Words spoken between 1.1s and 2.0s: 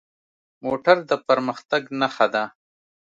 پرمختګ